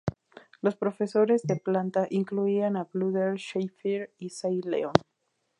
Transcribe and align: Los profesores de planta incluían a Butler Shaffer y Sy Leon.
Los 0.63 0.75
profesores 0.75 1.43
de 1.43 1.57
planta 1.57 2.07
incluían 2.09 2.75
a 2.75 2.85
Butler 2.85 3.35
Shaffer 3.37 4.11
y 4.17 4.29
Sy 4.31 4.61
Leon. 4.63 4.93